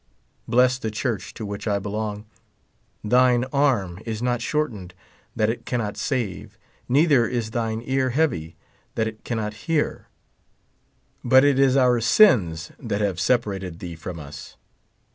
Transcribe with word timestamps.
Bless 0.47 0.79
the 0.79 0.89
church 0.89 1.31
to 1.35 1.45
which 1.45 1.67
I 1.67 1.77
belong. 1.77 2.25
Thine 3.03 3.43
arm 3.53 3.99
is 4.03 4.19
not 4.19 4.41
shortened 4.41 4.95
that 5.35 5.51
it 5.51 5.63
cannot 5.67 5.95
save, 5.95 6.57
neither 6.89 7.27
is 7.27 7.51
thine 7.51 7.83
ear 7.85 8.09
heavy 8.09 8.55
that 8.95 9.07
it 9.07 9.23
cannot 9.23 9.53
hear; 9.69 10.07
but 11.23 11.43
it 11.43 11.59
is 11.59 11.77
our 11.77 12.01
sins 12.01 12.71
that 12.79 13.01
have 13.01 13.19
separated 13.19 13.77
thee 13.77 13.95
from 13.95 14.19
us. 14.19 14.57